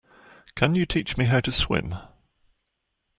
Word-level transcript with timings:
Can 0.55 0.73
you 0.73 0.87
teach 0.87 1.15
me 1.15 1.25
how 1.25 1.41
to 1.41 1.51
swim? 1.51 1.93